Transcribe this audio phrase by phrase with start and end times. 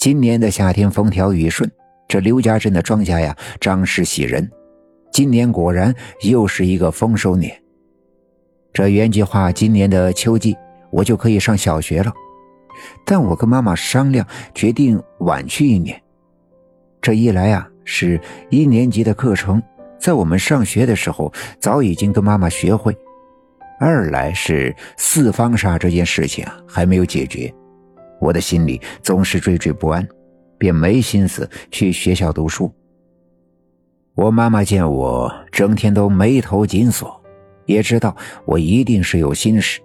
[0.00, 1.70] 今年的夏天风调雨顺，
[2.08, 4.50] 这刘家镇的庄稼呀，长势喜人。
[5.12, 7.54] 今年果然又是一个丰收年。
[8.72, 10.56] 这原计划今年的秋季
[10.90, 12.10] 我就可以上小学了，
[13.04, 16.00] 但我跟妈妈商量，决定晚去一年。
[17.02, 19.62] 这一来啊，是一年级的课程，
[19.98, 21.30] 在我们上学的时候
[21.60, 22.90] 早已经跟妈妈学会；
[23.78, 27.52] 二来是四方煞这件事情啊还没有解决，
[28.20, 30.06] 我的心里总是惴惴不安，
[30.58, 32.72] 便没心思去学校读书。
[34.14, 37.18] 我妈妈见我整天都眉头紧锁。
[37.66, 39.80] 也知道我一定是有心事，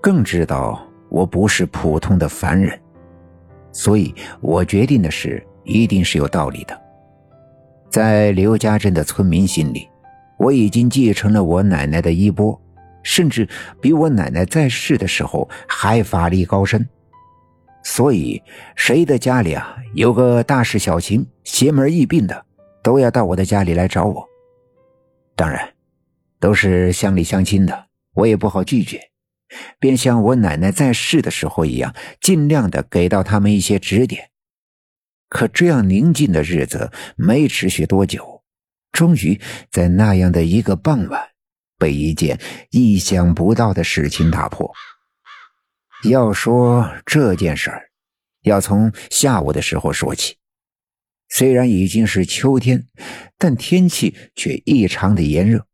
[0.00, 2.78] 更知道我不是普通的凡人，
[3.72, 6.80] 所以我决定的事一定是有道理的。
[7.90, 9.88] 在刘家镇的村民心里，
[10.38, 12.56] 我已经继承了我奶奶的衣钵，
[13.02, 13.48] 甚至
[13.80, 16.88] 比我奶奶在世的时候还法力高深。
[17.88, 18.42] 所以，
[18.74, 22.44] 谁的家里啊有个大事小情、邪门疫病的，
[22.82, 24.26] 都要到我的家里来找我。
[25.36, 25.72] 当然。
[26.38, 29.00] 都是乡里乡亲的，我也不好拒绝，
[29.78, 34.28] 便像我奶奶在世的时候一样，尽量的给到他们一些指点。
[35.30, 38.42] 可这样宁静的日子没持续多久，
[38.92, 39.40] 终于
[39.70, 41.28] 在那样的一个傍晚，
[41.78, 42.38] 被一件
[42.70, 44.70] 意想不到的事情打破。
[46.04, 47.88] 要说这件事儿，
[48.42, 50.36] 要从下午的时候说起。
[51.28, 52.86] 虽然已经是秋天，
[53.38, 55.66] 但天气却异常的炎热。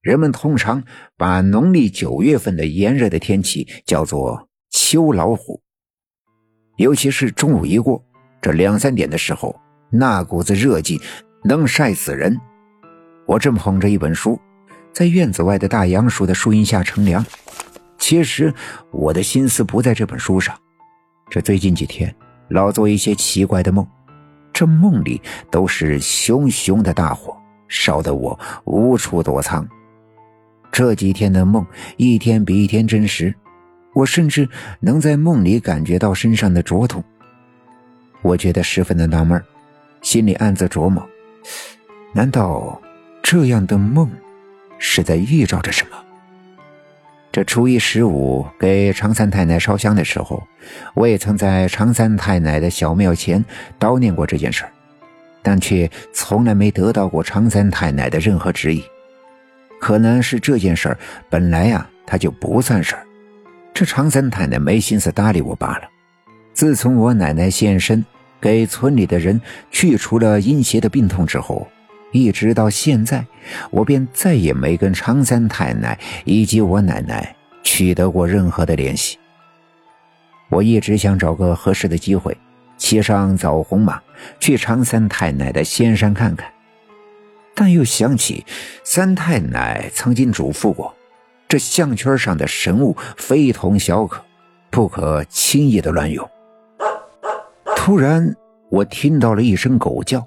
[0.00, 0.82] 人们通常
[1.16, 5.62] 把农历九月份的炎热的天气叫做“秋老虎”，
[6.78, 8.04] 尤其是中午一过，
[8.40, 9.54] 这两三点的时候，
[9.90, 10.98] 那股子热劲
[11.44, 12.36] 能晒死人。
[13.26, 14.40] 我正捧着一本书，
[14.92, 17.24] 在院子外的大杨树的树荫下乘凉。
[17.98, 18.52] 其实
[18.90, 20.56] 我的心思不在这本书上，
[21.28, 22.14] 这最近几天
[22.48, 23.86] 老做一些奇怪的梦，
[24.52, 27.36] 这梦里都是熊熊的大火，
[27.68, 29.66] 烧得我无处躲藏。
[30.70, 33.34] 这几天的梦，一天比一天真实，
[33.94, 34.48] 我甚至
[34.78, 37.02] 能在梦里感觉到身上的灼痛。
[38.22, 39.42] 我觉得十分的纳闷，
[40.02, 41.04] 心里暗自琢磨：
[42.12, 42.80] 难道
[43.22, 44.10] 这样的梦
[44.78, 45.96] 是在预兆着什么？
[47.36, 50.42] 这初一十五给常三太奶烧香的时候，
[50.94, 53.44] 我也曾在常三太奶的小庙前
[53.78, 54.64] 叨念过这件事
[55.42, 58.82] 但却从来没得到过常三太奶的任何指引。
[59.78, 60.96] 可能是这件事
[61.28, 63.04] 本来呀，他就不算事儿，
[63.74, 65.82] 这常三太太没心思搭理我罢了。
[66.54, 68.02] 自从我奶奶现身，
[68.40, 69.38] 给村里的人
[69.70, 71.68] 去除了阴邪的病痛之后，
[72.16, 73.26] 一直到现在，
[73.70, 79.18] 我便再也没跟常三太奶以及我奶奶取得过任何的联系。
[80.48, 82.36] 我一直想找个合适的机会，
[82.76, 84.00] 骑上枣红马，
[84.40, 86.50] 去常三太奶的仙山看看。
[87.54, 88.44] 但又想起
[88.84, 90.94] 三太奶曾经嘱咐过，
[91.48, 94.24] 这项圈上的神物非同小可，
[94.70, 96.28] 不可轻易的乱用。
[97.74, 98.34] 突然，
[98.70, 100.26] 我听到了一声狗叫，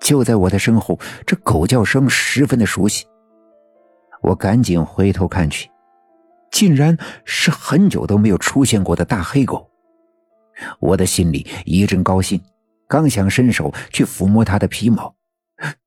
[0.00, 0.98] 就在我的身后。
[1.26, 3.06] 这狗叫声十分的熟悉，
[4.22, 5.70] 我赶紧回头看去，
[6.50, 9.70] 竟然是很久都没有出现过的大黑狗。
[10.78, 12.40] 我的心里一阵高兴，
[12.88, 15.14] 刚想伸手去抚摸它的皮毛。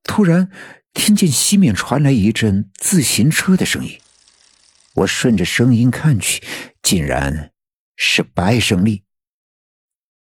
[0.04, 0.50] 突然，
[0.94, 4.00] 听见西面传来一阵自行车的声音。
[4.96, 6.44] 我顺着声音看去，
[6.82, 7.52] 竟然
[7.96, 9.03] 是白胜利。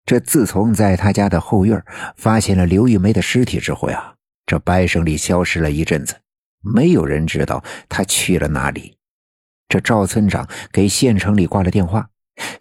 [0.07, 1.84] 这自从在他家的后院
[2.16, 4.13] 发现了刘玉梅的尸体之后呀，
[4.45, 6.16] 这白胜利消失了一阵子，
[6.63, 8.96] 没有人知道他去了哪里。
[9.67, 12.07] 这赵村长给县城里挂了电话，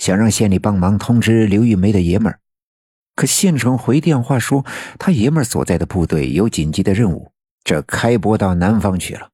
[0.01, 2.41] 想让县里帮忙通知刘玉梅的爷们儿。
[3.15, 4.67] 可县城回电话说，
[4.99, 7.31] 他爷们儿所在的部队有紧急的任务，
[7.63, 9.29] 这开拨到南方去了。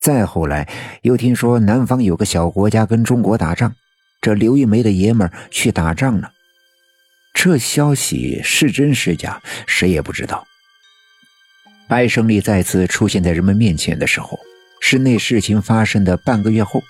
[0.00, 0.68] 再后来
[1.02, 3.72] 又听说南方有个小国家跟中国打仗，
[4.20, 6.32] 这刘玉梅的爷们儿去打仗了。
[7.34, 10.46] 这消息是真是假，谁也不知道。
[11.86, 14.38] 白胜利再次出现在人们面前的时候，
[14.80, 16.82] 是那事情发生的半个月后。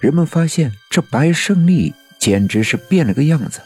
[0.00, 3.60] 人们发现这白胜利简直是变了个样子。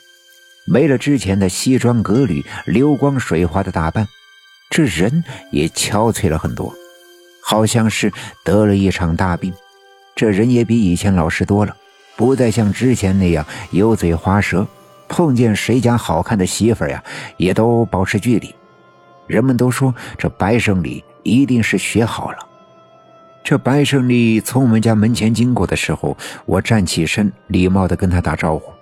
[0.66, 4.08] 没了之前的西装革履、流光水滑的打扮，
[4.70, 5.22] 这人
[5.52, 6.74] 也憔悴了很多，
[7.44, 8.12] 好像是
[8.44, 9.52] 得了一场大病。
[10.16, 11.76] 这人也比以前老实多了，
[12.16, 14.66] 不再像之前那样油嘴滑舌，
[15.08, 17.02] 碰见谁家好看的媳妇呀，
[17.36, 18.54] 也都保持距离。
[19.26, 22.38] 人们都说这白胜利一定是学好了。
[23.44, 26.16] 这白胜利从我们家门前经过的时候，
[26.46, 28.72] 我站起身，礼貌地跟他打招呼。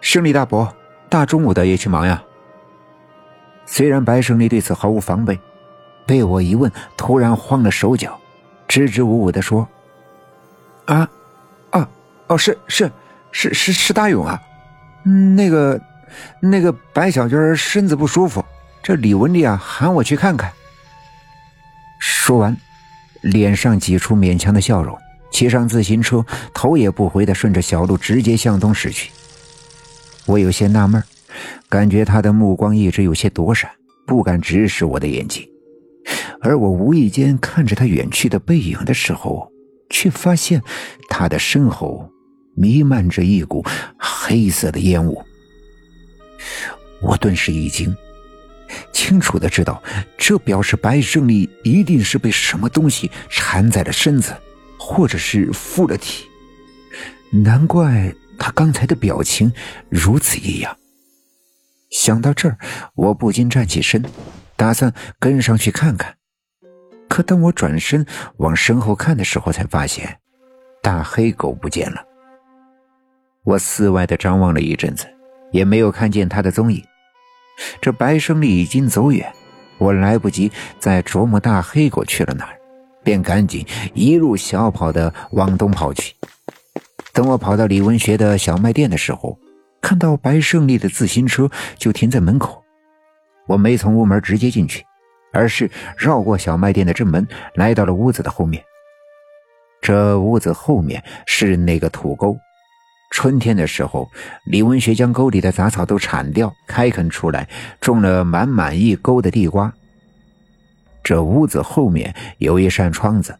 [0.00, 0.72] 胜利大伯，
[1.08, 2.22] 大中午的也去忙呀？
[3.66, 5.38] 虽然白胜利对此毫无防备，
[6.06, 8.18] 被我一问，突然慌了手脚，
[8.68, 9.66] 支支吾吾的说
[10.86, 11.08] ：“啊，
[11.70, 11.88] 啊，
[12.26, 12.90] 哦，是是
[13.30, 14.40] 是是是大勇啊，
[15.04, 15.80] 那个
[16.40, 18.44] 那个白小娟身子不舒服，
[18.82, 20.52] 这李文丽啊喊我去看看。”
[21.98, 22.56] 说完，
[23.20, 24.96] 脸上挤出勉强的笑容，
[25.30, 29.10] 骑上自行车，头也不回的顺着小路直接向东驶去。
[30.26, 31.02] 我有些纳闷，
[31.68, 33.70] 感觉他的目光一直有些躲闪，
[34.06, 35.48] 不敢直视我的眼睛。
[36.40, 39.48] 而我无意间看着他远去的背影的时候，
[39.90, 40.60] 却发现
[41.08, 42.10] 他的身后
[42.56, 43.64] 弥漫着一股
[44.22, 45.24] 黑色的烟雾。
[47.00, 47.94] 我顿时一惊，
[48.92, 49.82] 清楚的知道，
[50.16, 54.34] 这表示白胜利一定是被什么东西缠在了身子，
[54.78, 56.24] 或者是附了体。
[57.30, 58.14] 难怪。
[58.38, 59.52] 他刚才的表情
[59.88, 60.76] 如此异样。
[61.90, 62.58] 想到这儿，
[62.96, 64.04] 我不禁站起身，
[64.56, 66.16] 打算跟上去看看。
[67.08, 68.04] 可当我转身
[68.38, 70.18] 往身后看的时候，才发现
[70.82, 72.02] 大黑狗不见了。
[73.44, 75.04] 我四外的张望了一阵子，
[75.50, 76.82] 也没有看见他的踪影。
[77.80, 79.32] 这白胜利已经走远，
[79.78, 82.56] 我来不及再琢磨大黑狗去了哪儿，
[83.02, 86.14] 便赶紧一路小跑的往东跑去。
[87.12, 89.36] 等我跑到李文学的小卖店的时候，
[89.80, 92.62] 看到白胜利的自行车就停在门口。
[93.48, 94.84] 我没从屋门直接进去，
[95.32, 95.68] 而是
[95.98, 98.62] 绕过小卖店的正门，来到了屋子的后面。
[99.80, 102.38] 这屋子后面是那个土沟，
[103.12, 104.10] 春天的时候，
[104.46, 107.48] 李文学将沟里的杂草都铲掉，开垦出来，
[107.78, 109.72] 种了满满一沟的地瓜。
[111.04, 113.38] 这屋子后面有一扇窗子。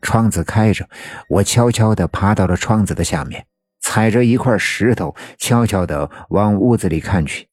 [0.00, 0.88] 窗子开着，
[1.28, 3.44] 我悄悄地爬到了窗子的下面，
[3.82, 7.46] 踩着一块石头，悄悄地往屋子里看去。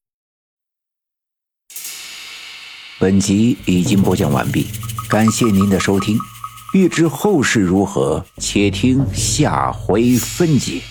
[2.99, 4.67] 本集已经播讲完毕，
[5.09, 6.17] 感谢您的收听。
[6.73, 10.81] 欲知后事如何，且听下回分解。